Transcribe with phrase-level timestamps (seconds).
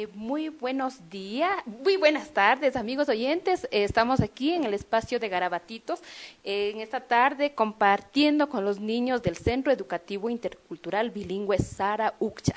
[0.00, 3.64] Eh, muy buenos días, muy buenas tardes, amigos oyentes.
[3.72, 5.98] Eh, estamos aquí en el espacio de Garabatitos
[6.44, 12.54] eh, en esta tarde compartiendo con los niños del Centro Educativo Intercultural Bilingüe Sara Uccha.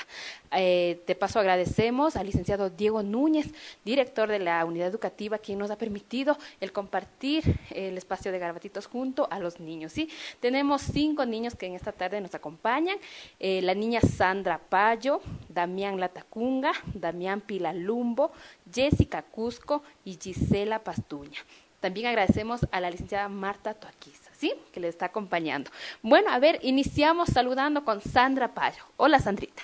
[0.52, 3.48] de paso agradecemos al licenciado Diego Núñez,
[3.86, 8.86] director de la unidad educativa, quien nos ha permitido el compartir el espacio de Garabatitos
[8.86, 9.94] junto a los niños.
[9.94, 10.10] ¿sí?
[10.42, 12.98] Tenemos cinco niños que en esta tarde nos acompañan.
[13.40, 18.32] la niña Sandra Payo, Damián Latacunga, Damián Pilalumbo,
[18.72, 21.40] Jessica Cusco y Gisela Pastuña.
[21.80, 24.54] También agradecemos a la licenciada Marta Toaquiza, ¿sí?
[24.72, 25.72] Que le está acompañando.
[26.04, 28.84] Bueno, a ver, iniciamos saludando con Sandra Payo.
[28.98, 29.64] Hola, Sandrita.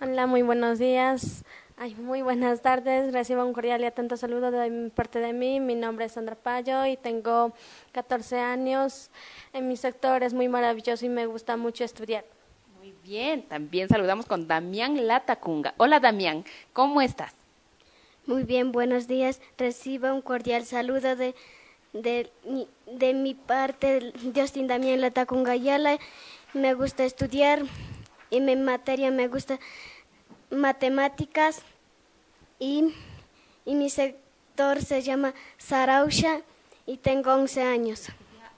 [0.00, 1.44] Hola, muy buenos días.
[1.76, 3.12] Ay, muy buenas tardes.
[3.12, 5.60] Recibo un cordial y atento saludo de parte de mí.
[5.60, 7.52] Mi nombre es Sandra Payo y tengo
[7.92, 9.10] 14 años.
[9.52, 12.24] En mi sector es muy maravilloso y me gusta mucho estudiar
[13.04, 15.74] bien, también saludamos con Damián Latacunga.
[15.76, 17.34] Hola Damián, ¿cómo estás?
[18.26, 19.40] Muy bien, buenos días.
[19.56, 21.34] Reciba un cordial saludo de,
[21.92, 22.30] de,
[22.86, 25.98] de mi parte, Justin Damián Latacunga Ayala.
[26.54, 27.62] Me gusta estudiar
[28.30, 29.58] y mi materia me gusta
[30.50, 31.62] matemáticas
[32.58, 32.92] y,
[33.64, 36.40] y mi sector se llama Sarausha
[36.86, 38.08] y tengo 11 años.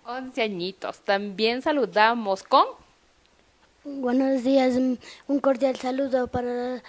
[0.04, 1.00] 11 añitos.
[1.00, 2.66] También saludamos con
[3.96, 6.82] Buenos días, un cordial saludo para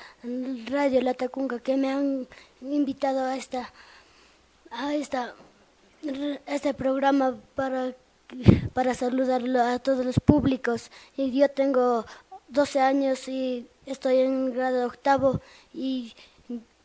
[0.67, 2.27] Radio La Tacunga que me han
[2.61, 3.71] invitado a esta
[4.69, 5.33] a esta
[6.45, 7.93] este programa para
[8.73, 10.91] para saludar a todos los públicos.
[11.15, 12.05] Y yo tengo
[12.49, 15.39] 12 años y estoy en grado octavo
[15.73, 16.13] y,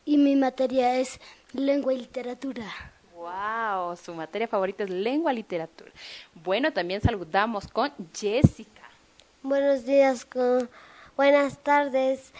[0.05, 1.19] y mi materia es
[1.51, 2.65] lengua y literatura.
[3.13, 5.91] Wow, su materia favorita es lengua y literatura.
[6.33, 8.74] Bueno, también saludamos con Jessica.
[9.47, 10.67] Buenos días, con,
[11.15, 12.33] buenas tardes,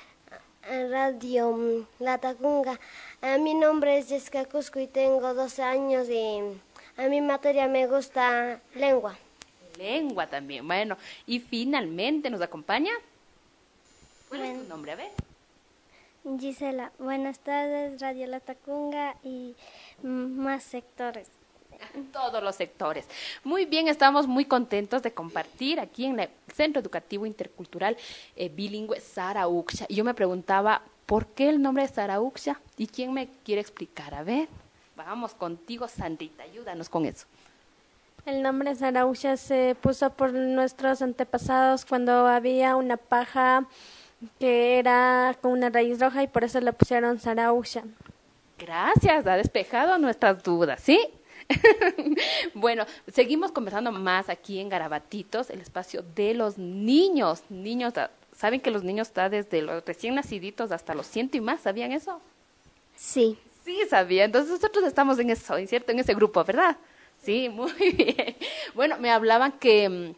[0.90, 2.80] Radio mm, La Tacunga.
[3.42, 6.40] mi nombre es Jessica Cusco y tengo 12 años y
[6.98, 9.16] a mi materia me gusta lengua.
[9.78, 10.98] Lengua también, bueno.
[11.28, 12.94] Y finalmente nos acompaña.
[14.28, 14.94] ¿Cuál es tu nombre?
[14.94, 15.12] A ver.
[16.40, 19.56] Gisela, buenas tardes, Radio La Tacunga y
[20.02, 21.35] más sectores.
[22.12, 23.08] Todos los sectores.
[23.44, 27.98] Muy bien, estamos muy contentos de compartir aquí en el Centro Educativo Intercultural
[28.36, 29.86] eh, Bilingüe Sara Uxia.
[29.90, 32.60] Y yo me preguntaba, ¿por qué el nombre de Sara Uxia?
[32.78, 34.14] ¿Y quién me quiere explicar?
[34.14, 34.48] A ver,
[34.96, 37.26] vamos contigo, Sandrita, ayúdanos con eso.
[38.26, 43.68] El nombre Sarausha se puso por nuestros antepasados cuando había una paja
[44.40, 47.84] que era con una raíz roja y por eso le pusieron Sarausha.
[48.58, 51.00] Gracias, ha despejado nuestras dudas, ¿sí?
[52.54, 57.44] bueno, seguimos conversando más aquí en Garabatitos, el espacio de los niños.
[57.50, 57.94] Niños,
[58.36, 61.62] ¿saben que los niños están desde los recién naciditos hasta los ciento y más?
[61.62, 62.20] ¿Sabían eso?
[62.96, 63.38] Sí.
[63.64, 64.26] Sí, sabía.
[64.26, 65.92] Entonces nosotros estamos en eso, ¿cierto?
[65.92, 66.78] En ese grupo, ¿verdad?
[67.24, 68.36] Sí, muy bien.
[68.74, 70.16] Bueno, me hablaban que, mm,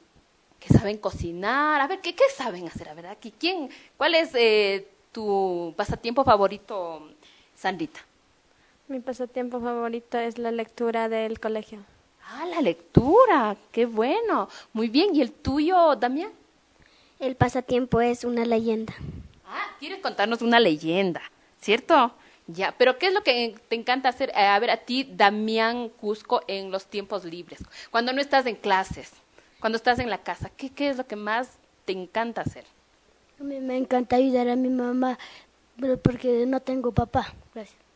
[0.60, 1.80] que saben cocinar.
[1.80, 2.90] A ver, ¿qué, qué saben hacer?
[2.90, 7.10] A ver, aquí, ¿quién, ¿cuál es eh, tu pasatiempo favorito,
[7.56, 8.07] Sandrita?
[8.88, 11.80] Mi pasatiempo favorito es la lectura del colegio.
[12.26, 14.48] Ah, la lectura, qué bueno.
[14.72, 16.32] Muy bien, ¿y el tuyo, Damián?
[17.20, 18.94] El pasatiempo es una leyenda.
[19.46, 21.22] Ah, quieres contarnos una leyenda,
[21.60, 22.14] ¿cierto?
[22.48, 24.30] Ya, pero ¿qué es lo que te encanta hacer?
[24.30, 27.60] Eh, a ver, a ti, Damián Cusco, en los tiempos libres,
[27.92, 29.12] cuando no estás en clases,
[29.60, 32.64] cuando estás en la casa, ¿qué, qué es lo que más te encanta hacer?
[33.38, 35.20] A mí me encanta ayudar a mi mamá,
[36.02, 37.34] porque no tengo papá.
[37.54, 37.87] Gracias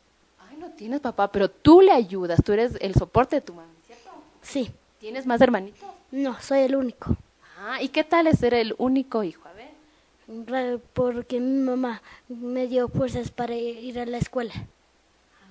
[0.62, 4.12] no tienes papá, pero tú le ayudas, tú eres el soporte de tu mamá, ¿cierto?
[4.42, 4.72] Sí.
[5.00, 5.90] ¿Tienes más hermanitos?
[6.12, 7.18] No, soy el único.
[7.58, 9.42] Ah, ¿y qué tal es ser el único hijo?
[9.48, 10.80] A ver.
[10.94, 14.54] Porque mi mamá me dio fuerzas para ir a la escuela.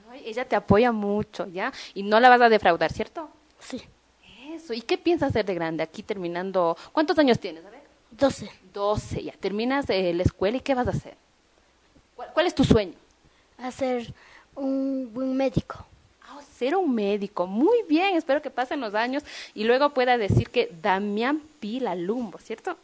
[0.08, 1.72] Ay, ella te apoya mucho, ¿ya?
[1.94, 3.28] Y no la vas a defraudar, ¿cierto?
[3.58, 3.82] Sí.
[4.52, 4.72] Eso.
[4.72, 5.82] ¿Y qué piensas hacer de grande?
[5.82, 6.76] Aquí terminando.
[6.92, 7.64] ¿Cuántos años tienes?
[7.66, 7.82] A ver.
[8.12, 8.50] Doce.
[8.72, 9.32] Doce, ya.
[9.32, 11.16] Terminas eh, la escuela y ¿qué vas a hacer?
[12.14, 12.94] ¿Cuál es tu sueño?
[13.58, 14.14] Hacer
[14.60, 15.84] un buen médico.
[16.22, 17.46] Ah, ser un médico.
[17.46, 19.24] Muy bien, espero que pasen los años
[19.54, 22.76] y luego pueda decir que Damián Pilalumbo, ¿cierto?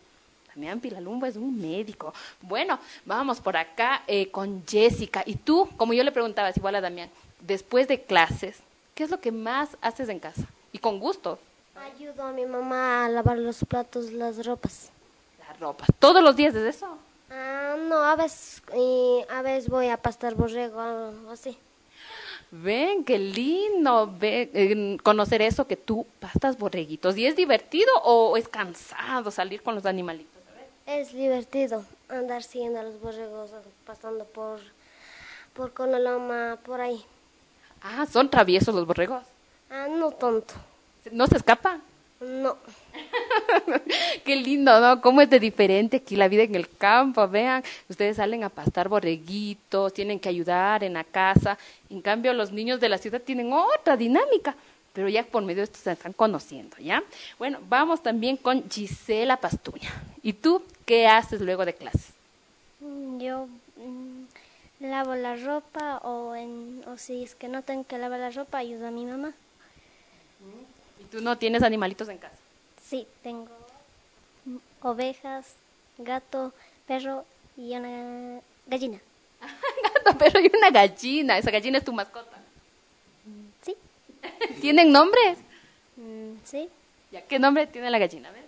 [0.48, 2.14] Damián Pilalumbo es un médico.
[2.40, 5.22] Bueno, vamos por acá eh, con Jessica.
[5.26, 8.56] Y tú, como yo le preguntaba, igual a Damián, después de clases,
[8.94, 10.42] ¿qué es lo que más haces en casa?
[10.72, 11.38] Y con gusto.
[11.76, 14.90] Ayudo a mi mamá a lavar los platos, las ropas.
[15.46, 15.88] Las ropas.
[15.98, 16.96] ¿Todos los días es eso?
[17.30, 18.62] Ah, no, a veces,
[19.28, 21.58] a veces voy a pastar borrego, o así.
[22.50, 27.16] Ven, qué lindo eh, conocer eso que tú pastas borreguitos.
[27.16, 30.32] ¿Y es divertido o es cansado salir con los animalitos?
[30.86, 33.50] Es divertido andar siguiendo a los borregos,
[33.84, 34.60] pasando por
[35.56, 37.02] por Conoloma, por ahí.
[37.82, 39.24] Ah, son traviesos los borregos.
[39.70, 40.54] Ah, no tonto.
[41.10, 41.82] ¿No se escapan?
[44.46, 45.00] Lindo, ¿no?
[45.00, 47.26] Cómo es de diferente aquí la vida en el campo.
[47.26, 51.58] Vean, ustedes salen a pastar borreguitos, tienen que ayudar en la casa.
[51.90, 54.54] En cambio, los niños de la ciudad tienen otra dinámica.
[54.92, 57.02] Pero ya por medio de esto se están conociendo, ¿ya?
[57.40, 59.92] Bueno, vamos también con Gisela Pastuña.
[60.22, 62.12] ¿Y tú qué haces luego de clase?
[62.80, 67.98] Mm, Yo mm, lavo la ropa o, en, o si es que no tengo que
[67.98, 69.32] lavar la ropa, ayudo a mi mamá.
[71.00, 72.36] ¿Y tú no tienes animalitos en casa?
[72.88, 73.48] Sí, tengo
[74.90, 75.54] ovejas,
[75.98, 76.52] gato,
[76.86, 77.24] perro
[77.56, 78.98] y una gallina.
[79.82, 81.38] Gato, pero hay una gallina.
[81.38, 82.36] Esa gallina es tu mascota.
[83.62, 83.74] Sí,
[84.60, 85.38] ¿Tienen nombres?
[85.96, 86.68] mm, sí.
[87.10, 88.28] ¿Ya qué nombre tiene la gallina?
[88.28, 88.44] A ver.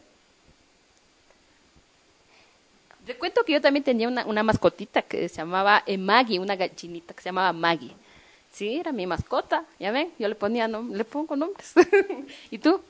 [3.06, 6.56] Te cuento que yo también tenía una, una mascotita que se llamaba eh, Maggie, una
[6.56, 7.94] gallinita que se llamaba Maggie.
[8.52, 11.72] Sí, era mi mascota, ya ven, yo le ponía nom- le pongo nombres.
[12.50, 12.80] ¿Y tú?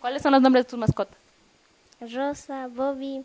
[0.00, 1.16] ¿Cuáles son los nombres de tus mascotas?
[2.10, 3.24] Rosa, Bobby,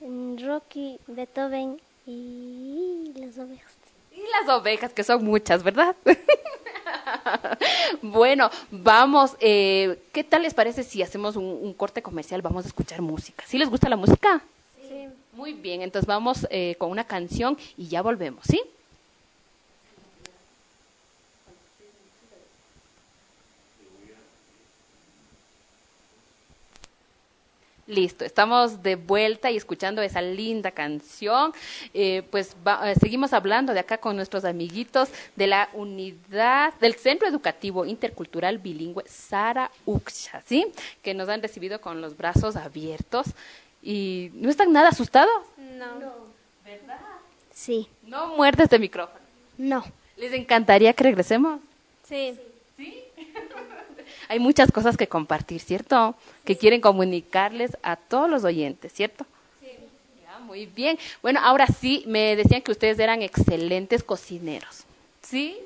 [0.00, 3.72] Rocky, Beethoven y las ovejas.
[4.12, 5.94] Y las ovejas, que son muchas, ¿verdad?
[8.02, 12.42] bueno, vamos, eh, ¿qué tal les parece si hacemos un, un corte comercial?
[12.42, 13.44] Vamos a escuchar música.
[13.46, 14.42] ¿Sí les gusta la música?
[14.88, 15.08] Sí.
[15.32, 18.60] Muy bien, entonces vamos eh, con una canción y ya volvemos, ¿sí?
[27.88, 31.52] Listo, estamos de vuelta y escuchando esa linda canción.
[31.94, 36.94] Eh, pues va- eh, seguimos hablando de acá con nuestros amiguitos de la unidad del
[36.96, 40.66] Centro Educativo Intercultural Bilingüe Sara Uxcha, ¿sí?
[41.02, 43.28] Que nos han recibido con los brazos abiertos
[43.82, 45.46] y no están nada asustados.
[45.56, 46.28] No.
[47.50, 47.88] Sí.
[48.02, 49.18] No muerdes de micrófono.
[49.56, 49.82] No.
[50.18, 51.58] ¿Les encantaría que regresemos?
[52.76, 53.02] Sí.
[54.28, 56.14] Hay muchas cosas que compartir, ¿cierto?
[56.44, 59.26] Que quieren comunicarles a todos los oyentes, ¿cierto?
[60.24, 60.98] Ya, muy bien.
[61.22, 64.84] Bueno, ahora sí, me decían que ustedes eran excelentes cocineros.
[65.22, 65.58] ¿Sí?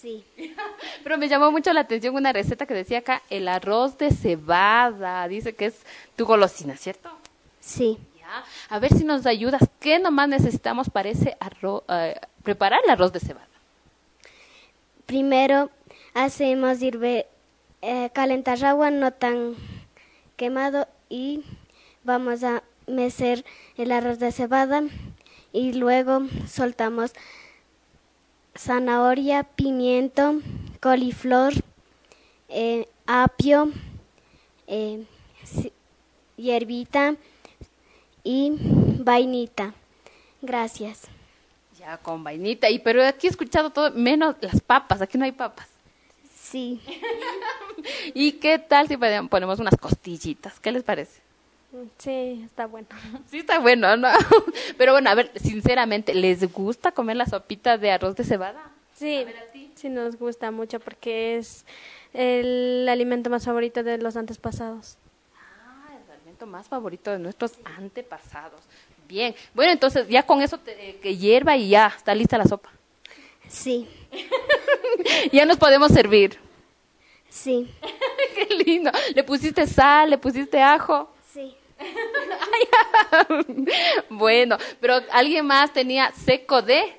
[0.00, 0.24] Sí.
[1.02, 5.26] Pero me llamó mucho la atención una receta que decía acá, el arroz de cebada.
[5.28, 5.74] Dice que es
[6.16, 7.10] tu golosina, ¿cierto?
[7.60, 7.98] Sí.
[8.18, 8.44] Ya.
[8.68, 9.62] A ver si nos ayudas.
[9.80, 13.48] ¿Qué nomás necesitamos para ese arroz, eh, preparar el arroz de cebada?
[15.06, 15.70] Primero
[16.14, 17.26] hacemos hirve,
[17.82, 19.54] eh, calentar agua no tan
[20.36, 21.44] quemado y
[22.04, 23.44] vamos a mecer
[23.76, 24.82] el arroz de cebada
[25.52, 27.12] y luego soltamos
[28.56, 30.40] zanahoria, pimiento,
[30.80, 31.52] coliflor,
[32.48, 33.70] eh, apio,
[34.66, 35.04] eh,
[36.36, 37.14] hierbita
[38.24, 38.52] y
[38.98, 39.74] vainita.
[40.42, 41.02] Gracias.
[41.78, 42.68] Ya, con vainita.
[42.68, 45.00] Y pero aquí he escuchado todo, menos las papas.
[45.00, 45.68] Aquí no hay papas.
[46.50, 46.80] Sí.
[48.14, 50.58] ¿Y qué tal si pon- ponemos unas costillitas?
[50.60, 51.20] ¿Qué les parece?
[51.98, 52.86] Sí, está bueno.
[53.30, 54.08] Sí está bueno, ¿no?
[54.78, 58.70] Pero bueno, a ver, sinceramente, ¿les gusta comer la sopita de arroz de cebada?
[58.94, 59.24] Sí,
[59.74, 61.64] sí nos gusta mucho porque es
[62.14, 64.96] el alimento más favorito de los antepasados.
[65.36, 68.62] Ah, el alimento más favorito de nuestros antepasados.
[69.06, 72.70] Bien, bueno, entonces ya con eso te- que hierva y ya está lista la sopa.
[73.48, 73.88] Sí.
[75.32, 76.38] ya nos podemos servir.
[77.28, 77.70] Sí.
[78.34, 78.90] Qué lindo.
[79.14, 81.10] Le pusiste sal, le pusiste ajo.
[81.32, 81.54] Sí.
[84.10, 86.96] bueno, pero alguien más tenía seco de.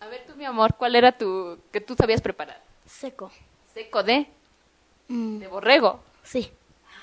[0.00, 2.60] A ver tú, mi amor, ¿cuál era tu que tú sabías preparar?
[2.86, 3.30] Seco.
[3.74, 4.26] Seco de
[5.10, 6.00] Mm, de borrego.
[6.22, 6.50] sí.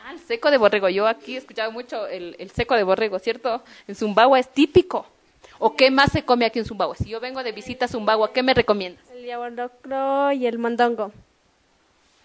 [0.05, 0.87] Ah, el seco de borrego.
[0.89, 3.63] Yo aquí he escuchado mucho el, el seco de borrego, ¿cierto?
[3.87, 5.07] En Zumbagua es típico.
[5.59, 6.95] ¿O qué más se come aquí en Zumbagua?
[6.95, 9.03] Si yo vengo de visita a Zumbagua, ¿qué me recomiendas?
[9.11, 11.11] El yaguarlocro y el mondongo.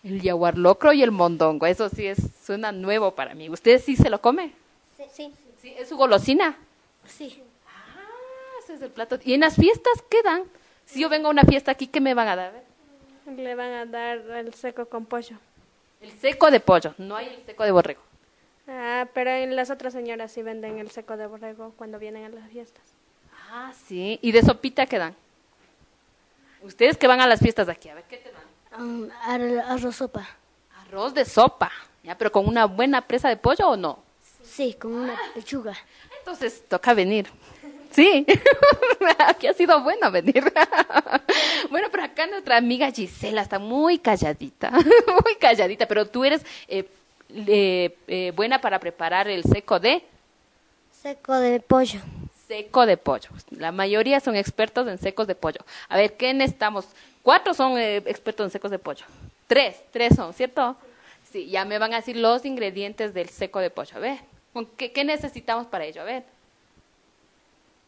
[0.03, 1.67] El yaguarlocro y el mondongo.
[1.67, 3.49] Eso sí es, suena nuevo para mí.
[3.49, 4.53] ¿Usted sí se lo come?
[5.13, 5.33] Sí.
[5.61, 6.57] Sí, es su golosina.
[7.07, 7.43] Sí.
[7.67, 8.01] Ah,
[8.63, 9.19] ese es el plato.
[9.23, 10.45] ¿Y en las fiestas qué dan?
[10.87, 12.53] Si yo vengo a una fiesta aquí, ¿qué me van a dar?
[13.27, 15.37] Le van a dar el seco con pollo.
[16.01, 18.01] El seco de pollo, no hay el seco de borrego.
[18.67, 22.29] Ah, pero en las otras señoras sí venden el seco de borrego cuando vienen a
[22.31, 22.83] las fiestas.
[23.51, 24.19] Ah, sí.
[24.23, 25.15] ¿Y de sopita qué dan?
[26.63, 28.81] Ustedes que van a las fiestas de aquí, a ver, ¿qué te dan?
[28.81, 30.29] Um, ar- arroz sopa.
[30.87, 31.71] Arroz de sopa,
[32.05, 32.17] ¿ya?
[32.17, 33.99] Pero con una buena presa de pollo o no?
[34.45, 35.75] Sí, con una pechuga.
[36.19, 37.29] Entonces toca venir.
[37.93, 38.25] Sí,
[39.27, 40.45] aquí ha sido bueno venir.
[41.71, 44.71] bueno, pero acá nuestra amiga Gisela está muy calladita,
[45.25, 46.89] muy calladita, pero tú eres eh,
[47.31, 50.05] eh, eh, buena para preparar el seco de
[51.03, 52.01] Seco de pollo.
[52.51, 53.31] Seco de pollo.
[53.51, 55.61] La mayoría son expertos en secos de pollo.
[55.89, 56.85] A ver, ¿qué necesitamos?
[57.23, 59.05] Cuatro son eh, expertos en secos de pollo.
[59.47, 60.77] Tres, tres son, ¿cierto?
[61.31, 63.97] Sí, ya me van a decir los ingredientes del seco de pollo.
[63.97, 64.19] A ver,
[64.77, 66.03] ¿qué, qué necesitamos para ello?
[66.03, 66.25] A ver.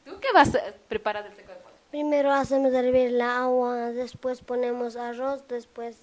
[0.05, 1.75] ¿Tú qué vas a preparar del seco de pollo?
[1.91, 5.97] Primero hacemos hervir la agua, después ponemos arroz, después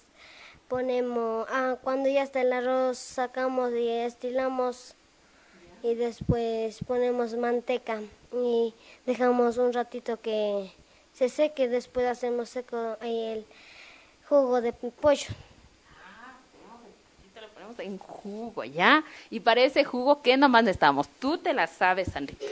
[0.68, 4.94] ponemos, ah, cuando ya está el arroz sacamos y estilamos
[5.82, 8.00] y después ponemos manteca
[8.32, 8.74] y
[9.06, 10.72] dejamos un ratito que
[11.12, 13.44] se seque, después hacemos seco el
[14.28, 15.26] jugo de pollo.
[16.04, 16.38] Ah,
[17.40, 19.04] lo ponemos en jugo, ¿ya?
[19.30, 21.08] Y para ese jugo, ¿qué nomás necesitamos?
[21.18, 22.44] Tú te la sabes, Sandrita.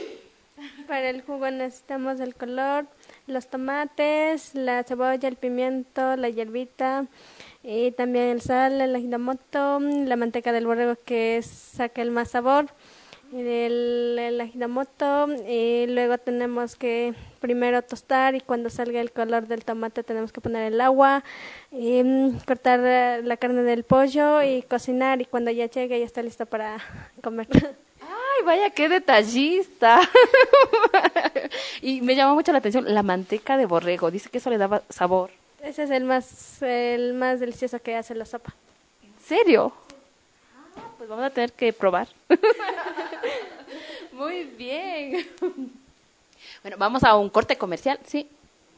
[0.87, 2.85] Para el jugo necesitamos el color,
[3.27, 7.05] los tomates, la cebolla, el pimiento, la hierbita,
[7.63, 12.67] y también el sal, el ajinomoto, la manteca del borrego que saca el más sabor,
[13.33, 19.63] el, el ajinomoto y luego tenemos que primero tostar y cuando salga el color del
[19.63, 21.23] tomate tenemos que poner el agua,
[21.71, 26.21] y, mm, cortar la carne del pollo y cocinar y cuando ya llegue ya está
[26.21, 26.77] listo para
[27.21, 27.47] comer.
[28.01, 29.99] Ay, vaya, qué detallista.
[31.81, 34.11] y me llamó mucho la atención la manteca de borrego.
[34.11, 35.31] Dice que eso le daba sabor.
[35.61, 38.55] Ese es el más, el más delicioso que hace la sopa.
[39.03, 39.73] ¿En serio?
[41.09, 42.07] Vamos a tener que probar.
[44.11, 45.27] Muy bien.
[46.61, 48.29] Bueno, vamos a un corte comercial, ¿sí?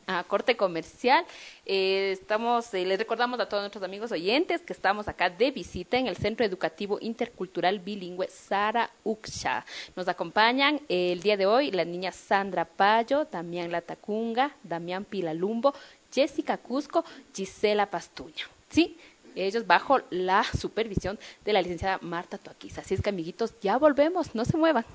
[0.08, 1.26] a corte comercial.
[1.66, 5.98] Eh, estamos, eh, les recordamos a todos nuestros amigos oyentes que estamos acá de visita
[5.98, 9.66] en el Centro Educativo Intercultural Bilingüe Sara Uxcha.
[9.98, 15.74] Nos acompañan eh, el día de hoy la niña Sandra Payo, Damián Latacunga, Damián Pilalumbo,
[16.10, 18.48] Jessica Cusco, Gisela Pastuña.
[18.70, 18.98] ¿Sí?
[19.36, 22.82] Ellos bajo la supervisión de la licenciada Marta Toaquiza.
[22.82, 24.86] Así es que, amiguitos, ya volvemos, no se muevan.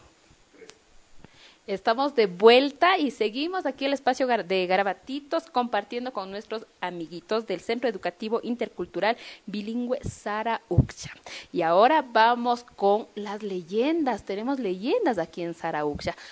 [1.66, 7.58] Estamos de vuelta y seguimos aquí el espacio de Garabatitos compartiendo con nuestros amiguitos del
[7.60, 9.16] Centro Educativo Intercultural
[9.46, 10.60] Bilingüe Sara.
[11.52, 14.22] Y ahora vamos con las leyendas.
[14.22, 15.82] Tenemos leyendas aquí en Sara.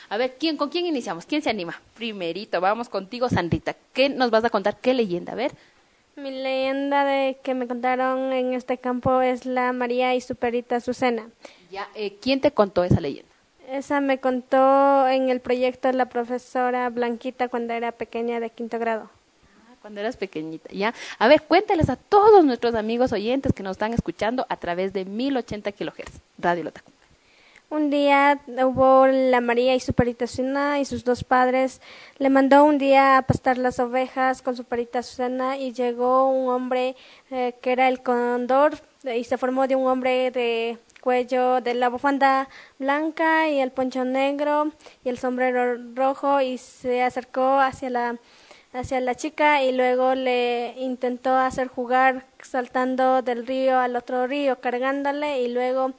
[0.09, 1.27] A ver, ¿quién, ¿con quién iniciamos?
[1.27, 1.81] ¿Quién se anima?
[1.95, 3.75] Primerito, vamos contigo, Sandrita.
[3.93, 4.79] ¿Qué nos vas a contar?
[4.81, 5.33] ¿Qué leyenda?
[5.33, 5.51] A ver.
[6.17, 10.77] Mi leyenda de que me contaron en este campo es la María y su perita
[10.77, 11.29] Azucena.
[11.73, 13.29] Ya, eh, ¿quién te contó esa leyenda?
[13.69, 19.11] Esa me contó en el proyecto la profesora Blanquita cuando era pequeña de quinto grado.
[19.69, 20.95] Ah, cuando eras pequeñita, ya.
[21.19, 25.05] A ver, cuéntales a todos nuestros amigos oyentes que nos están escuchando a través de
[25.05, 26.94] 1080 kilohertz, Radio Lotacu.
[27.71, 31.81] Un día hubo la María y su perita Susana y sus dos padres.
[32.19, 36.51] Le mandó un día a pastar las ovejas con su perita Susana y llegó un
[36.51, 36.95] hombre
[37.31, 41.89] eh, que era el condor y se formó de un hombre de cuello de la
[41.89, 44.71] bufanda blanca y el poncho negro
[45.05, 48.19] y el sombrero rojo y se acercó hacia la
[48.73, 54.61] hacia la chica y luego le intentó hacer jugar saltando del río al otro río
[54.61, 55.93] cargándole y luego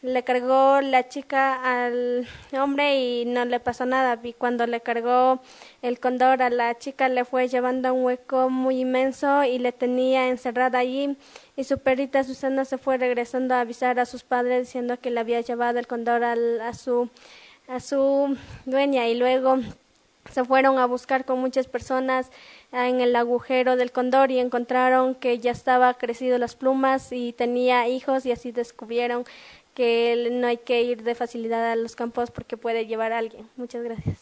[0.00, 4.18] le cargó la chica al hombre y no le pasó nada.
[4.22, 5.40] Y cuando le cargó
[5.82, 10.28] el cóndor a la chica le fue llevando un hueco muy inmenso y le tenía
[10.28, 11.16] encerrada allí.
[11.56, 15.20] Y su perrita Susana se fue regresando a avisar a sus padres diciendo que le
[15.20, 17.10] había llevado el cóndor a su
[17.68, 19.58] a su dueña y luego
[20.30, 22.30] se fueron a buscar con muchas personas
[22.72, 27.88] en el agujero del cóndor y encontraron que ya estaba crecido las plumas y tenía
[27.88, 29.24] hijos y así descubrieron
[29.78, 33.48] que no hay que ir de facilidad a los campos porque puede llevar a alguien.
[33.54, 34.18] Muchas gracias.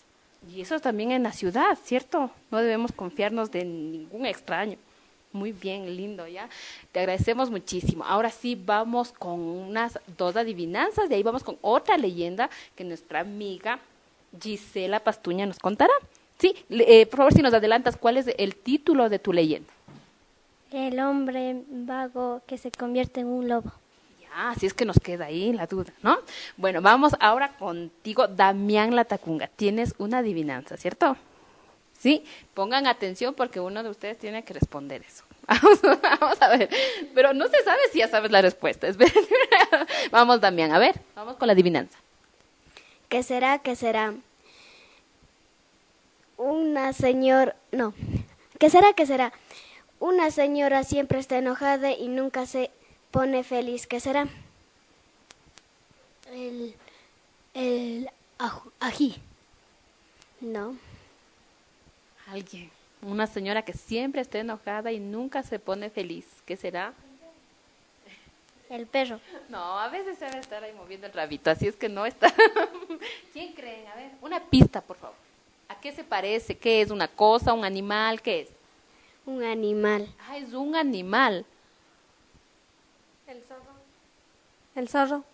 [0.55, 2.31] Y eso también en la ciudad, ¿cierto?
[2.51, 4.77] No debemos confiarnos de ningún extraño.
[5.33, 6.51] Muy bien, lindo, ¿ya?
[6.93, 8.05] Te agradecemos muchísimo.
[8.05, 13.21] Ahora sí, vamos con unas dos adivinanzas, de ahí vamos con otra leyenda que nuestra
[13.21, 13.79] amiga
[14.39, 15.95] Gisela Pastuña nos contará.
[16.39, 19.73] Sí, eh, por favor, si nos adelantas, ¿cuál es el título de tu leyenda?
[20.71, 23.73] El hombre vago que se convierte en un lobo.
[24.39, 26.19] Ah, así es que nos queda ahí la duda, ¿no?
[26.59, 29.47] Bueno, vamos ahora contigo, Damián Latacunga.
[29.47, 31.17] Tienes una adivinanza, ¿cierto?
[31.99, 35.25] Sí, pongan atención porque uno de ustedes tiene que responder eso.
[36.03, 36.69] Vamos, a ver,
[37.15, 38.87] pero no se sabe si ya sabes la respuesta.
[40.11, 41.97] vamos, Damián, a ver, vamos con la adivinanza.
[43.09, 43.61] ¿Qué será?
[43.61, 44.13] ¿Qué será?
[46.37, 47.95] Una señora, no,
[48.59, 48.93] ¿qué será?
[48.93, 49.33] ¿Qué será?
[49.99, 52.71] Una señora siempre está enojada y nunca se
[53.11, 54.29] pone feliz, ¿qué será?
[56.31, 56.75] El,
[57.55, 58.11] el
[58.81, 59.17] ají.
[60.41, 60.77] No.
[62.27, 62.71] Alguien.
[63.03, 66.27] Una señora que siempre está enojada y nunca se pone feliz.
[66.45, 66.93] ¿Qué será?
[68.69, 69.21] El perro.
[69.49, 72.35] No, a veces se debe estar ahí moviendo el rabito, así es que no está.
[73.33, 73.87] ¿Quién cree?
[73.87, 75.17] A ver, una pista, por favor.
[75.81, 76.59] qué se parece?
[76.59, 78.21] ¿Qué es una cosa, un animal?
[78.21, 78.49] ¿Qué es?
[79.25, 80.13] Un animal.
[80.29, 81.47] Ah, es un animal.
[83.29, 83.77] El zorro.
[84.77, 85.25] El zorro.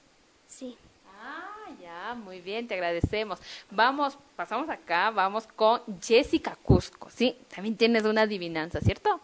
[0.46, 0.76] Sí.
[1.20, 3.40] Ah, ya, muy bien, te agradecemos.
[3.70, 7.36] Vamos, pasamos acá, vamos con Jessica Cusco, ¿sí?
[7.52, 9.20] También tienes una adivinanza, ¿cierto?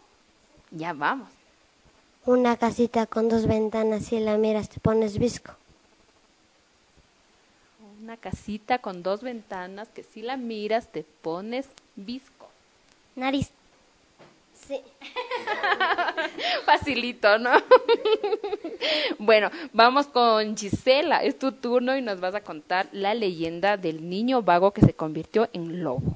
[0.71, 1.29] Ya vamos.
[2.25, 5.53] Una casita con dos ventanas, si la miras te pones visco.
[8.01, 12.49] Una casita con dos ventanas que si la miras te pones visco.
[13.15, 13.51] Nariz.
[14.67, 14.81] Sí.
[16.65, 17.51] Facilito, ¿no?
[19.19, 21.23] bueno, vamos con Gisela.
[21.23, 24.93] Es tu turno y nos vas a contar la leyenda del niño vago que se
[24.93, 26.15] convirtió en lobo.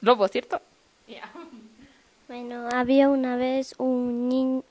[0.00, 0.60] Lobo, ¿cierto?
[2.28, 4.62] Bueno, había una vez un niño,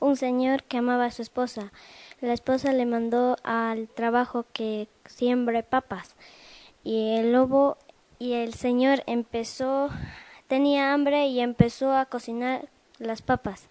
[0.00, 1.70] un señor que amaba a su esposa.
[2.20, 6.16] La esposa le mandó al trabajo que siembre papas
[6.82, 7.76] y el lobo
[8.18, 9.90] y el señor empezó
[10.48, 13.68] tenía hambre y empezó a cocinar las papas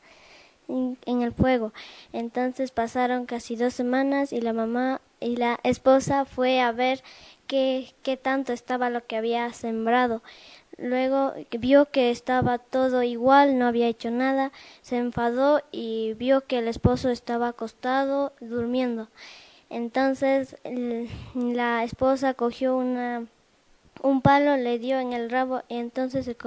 [0.68, 1.74] en, el fuego.
[2.14, 7.04] Entonces pasaron casi dos semanas y la mamá y la esposa fue a ver
[7.48, 10.22] qué, qué tanto estaba lo que había sembrado.
[10.78, 16.60] Luego vio que estaba todo igual, no había hecho nada, se enfadó y vio que
[16.60, 19.08] el esposo estaba acostado durmiendo.
[19.70, 20.58] Entonces
[21.34, 23.26] la esposa cogió una
[24.02, 26.38] un palo le dio en el rabo y entonces se,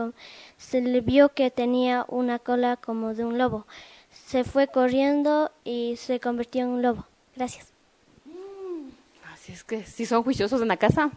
[0.56, 3.66] se le vio que tenía una cola como de un lobo.
[4.28, 7.06] Se fue corriendo y se convirtió en un lobo.
[7.34, 7.68] Gracias.
[9.32, 11.10] Así es que si son juiciosos en la casa.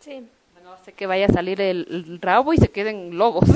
[0.00, 0.22] Sí.
[0.62, 3.48] No sé que vaya a salir el, el rabo y se queden lobos.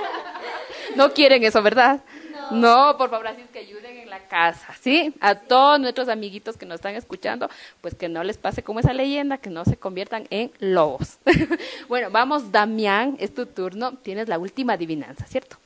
[0.96, 2.02] no quieren eso, ¿verdad?
[2.50, 2.96] No.
[2.96, 5.14] por favor, así es que ayuden en la casa, ¿sí?
[5.20, 7.50] A todos nuestros amiguitos que nos están escuchando,
[7.82, 11.18] pues que no les pase como esa leyenda, que no se conviertan en lobos.
[11.88, 13.98] bueno, vamos, Damián, es tu turno.
[13.98, 15.58] Tienes la última adivinanza, ¿cierto?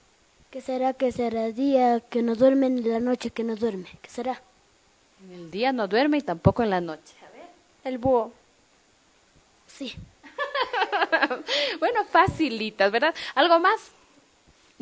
[0.54, 0.92] ¿Qué será?
[0.92, 1.50] ¿Qué será?
[1.50, 3.88] Día que no duerme ni la noche que no duerme.
[4.00, 4.40] ¿Qué será?
[5.24, 7.12] En el día no duerme y tampoco en la noche.
[7.26, 7.48] A ver.
[7.82, 8.32] El búho.
[9.66, 9.96] Sí.
[11.80, 13.12] bueno, facilitas, ¿verdad?
[13.34, 13.90] ¿Algo más?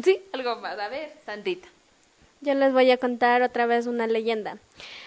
[0.04, 0.78] Sí, algo más.
[0.78, 1.68] A ver, Sandrita.
[2.44, 4.58] Yo les voy a contar otra vez una leyenda.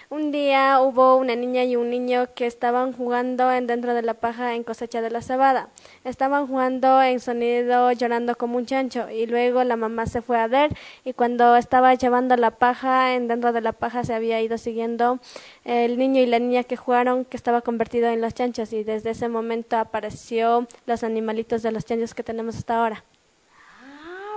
[0.08, 4.14] Un día hubo una niña y un niño que estaban jugando en dentro de la
[4.14, 5.68] paja en cosecha de la cebada.
[6.04, 10.46] Estaban jugando en sonido llorando como un chancho y luego la mamá se fue a
[10.46, 14.56] ver y cuando estaba llevando la paja en dentro de la paja se había ido
[14.56, 15.18] siguiendo
[15.66, 19.10] el niño y la niña que jugaron que estaba convertido en los chanchos y desde
[19.10, 23.04] ese momento apareció los animalitos de los chanchos que tenemos hasta ahora.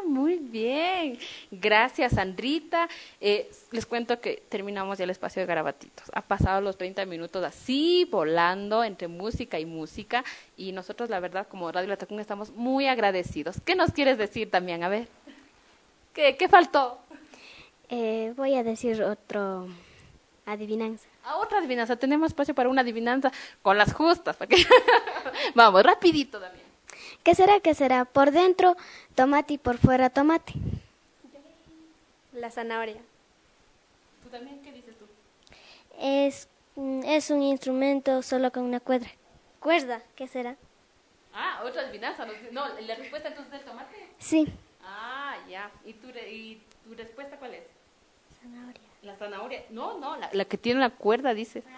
[0.10, 1.20] Ah, muy bien.
[1.52, 2.90] Gracias, Sandrita.
[3.22, 6.10] Eh, les cuento que terminamos ya el espacio de Garabatitos.
[6.14, 10.24] Ha pasado los 30 minutos así, volando entre música y música.
[10.58, 13.62] Y nosotros, la verdad, como Radio Latacunga, estamos muy agradecidos.
[13.64, 14.84] ¿Qué nos quieres decir también?
[14.84, 15.08] A ver.
[16.14, 17.00] ¿Qué, qué faltó?
[17.90, 19.68] Eh, voy a decir otro
[20.46, 21.08] adivinanza.
[21.24, 21.98] A otra adivinanza.
[21.98, 24.38] Tenemos espacio para una adivinanza con las justas.
[25.56, 26.70] Vamos, rapidito, Damián.
[27.24, 27.60] ¿Qué será?
[27.60, 28.06] ¿Qué será?
[28.06, 28.76] Por dentro
[29.20, 30.54] tomate y por fuera tomate.
[32.32, 33.02] La zanahoria.
[34.24, 35.06] ¿Tú también qué dices tú?
[36.00, 39.08] Es, mm, es un instrumento solo con una cuerda.
[39.60, 40.02] ¿Cuerda?
[40.16, 40.56] ¿Qué será?
[41.34, 42.26] Ah, otra adivinanza.
[42.26, 42.32] No,
[42.70, 44.08] no, la respuesta entonces es tomate.
[44.20, 44.48] Sí.
[44.86, 45.70] Ah, ya.
[45.84, 47.64] ¿Y tu, re- y tu respuesta cuál es?
[48.42, 48.82] Zanahoria.
[49.04, 49.64] La zanahoria.
[49.70, 51.62] No, no, la, la que tiene una cuerda, dice.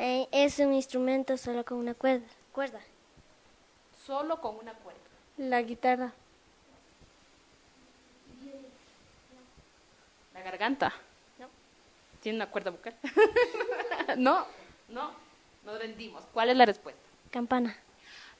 [0.00, 2.24] Eh, es un instrumento solo con una cuerda.
[2.52, 2.78] Cuerda.
[4.06, 5.00] Solo con una cuerda.
[5.38, 6.12] La guitarra.
[10.38, 10.92] La garganta.
[11.40, 11.48] No.
[12.22, 12.94] ¿Tiene una cuerda vocal?
[14.16, 14.46] no,
[14.88, 15.10] no.
[15.64, 16.22] Nos rendimos.
[16.32, 17.02] ¿Cuál es la respuesta?
[17.32, 17.76] Campana.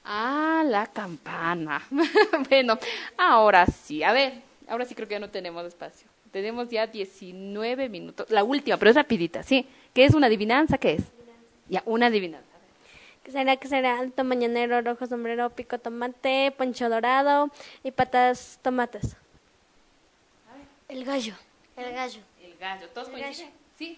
[0.05, 1.85] Ah, la campana.
[2.49, 2.79] bueno,
[3.17, 4.01] ahora sí.
[4.01, 6.07] A ver, ahora sí creo que ya no tenemos espacio.
[6.31, 8.29] Tenemos ya 19 minutos.
[8.29, 9.67] La última, pero es rapidita, ¿sí?
[9.93, 10.77] ¿Qué es una adivinanza?
[10.77, 11.03] ¿Qué es?
[11.67, 12.47] Ya, una adivinanza.
[12.55, 12.69] A ver.
[13.23, 13.57] ¿Qué será?
[13.57, 13.99] ¿Qué será?
[13.99, 17.51] Alto mañanero, rojo sombrero, pico tomate, poncho dorado
[17.83, 19.17] y patas tomates.
[20.87, 21.35] El gallo.
[21.79, 22.19] El gallo.
[22.41, 22.89] El gallo.
[22.89, 23.51] ¿Todos coinciden?
[23.77, 23.97] Sí.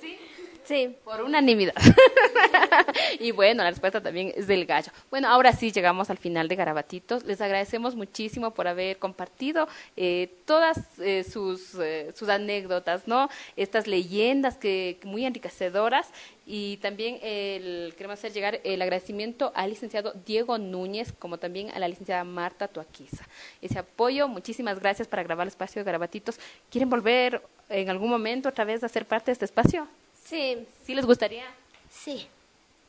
[0.00, 0.18] Sí.
[0.62, 0.96] Sí.
[1.02, 1.74] Por unanimidad.
[3.18, 4.92] y bueno, la respuesta también es del gallo.
[5.10, 7.24] Bueno, ahora sí llegamos al final de Garabatitos.
[7.24, 13.28] Les agradecemos muchísimo por haber compartido eh, todas eh, sus, eh, sus anécdotas, ¿no?
[13.56, 16.12] Estas leyendas que muy enriquecedoras.
[16.50, 21.78] Y también el, queremos hacer llegar el agradecimiento al licenciado Diego Núñez, como también a
[21.78, 23.26] la licenciada Marta Tuaquiza.
[23.60, 26.40] Ese apoyo, muchísimas gracias para grabar el espacio de Garabatitos.
[26.70, 29.86] ¿Quieren volver en algún momento otra vez a ser parte de este espacio?
[30.24, 30.66] Sí.
[30.86, 31.44] ¿Sí les gustaría?
[31.92, 32.26] Sí.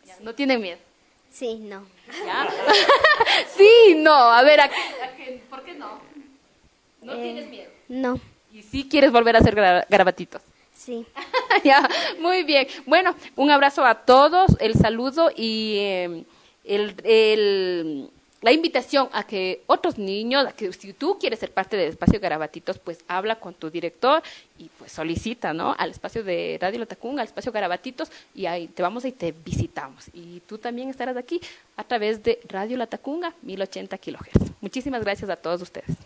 [0.05, 0.79] Ya, ¿No tienen miedo?
[1.29, 1.85] Sí, no.
[3.57, 4.13] sí, no.
[4.13, 5.99] A ver, ¿a qué, ¿por qué no?
[7.01, 7.71] ¿No Eh, tienes miedo?
[7.89, 8.19] No.
[8.53, 10.41] ¿Y sí quieres volver a hacer gra- garabatitos?
[10.79, 11.05] Sí.
[11.65, 11.87] ya,
[12.19, 12.65] muy bien.
[12.85, 16.23] Bueno, un abrazo a todos, el saludo y eh,
[16.63, 21.89] el, la invitación a que otros niños, a que si tú quieres ser parte del
[21.89, 24.23] espacio Garabatitos, pues habla con tu director
[24.57, 25.75] y pues solicita, ¿no?
[25.77, 30.05] Al espacio de Radio Latacunga, al espacio Garabatitos y ahí te vamos y te visitamos.
[30.13, 31.41] Y tú también estarás aquí
[31.75, 34.53] a través de Radio Latacunga, 1080 kilohertz.
[34.61, 35.97] Muchísimas gracias a todos ustedes.